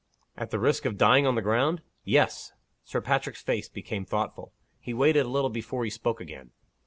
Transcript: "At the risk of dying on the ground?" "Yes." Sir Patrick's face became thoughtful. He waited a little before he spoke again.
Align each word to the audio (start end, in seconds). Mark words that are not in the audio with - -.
"At 0.35 0.49
the 0.49 0.57
risk 0.57 0.85
of 0.85 0.97
dying 0.97 1.27
on 1.27 1.35
the 1.35 1.43
ground?" 1.43 1.83
"Yes." 2.03 2.53
Sir 2.83 3.01
Patrick's 3.01 3.43
face 3.43 3.69
became 3.69 4.03
thoughtful. 4.03 4.51
He 4.79 4.95
waited 4.95 5.27
a 5.27 5.29
little 5.29 5.51
before 5.51 5.83
he 5.83 5.91
spoke 5.91 6.19
again. 6.19 6.49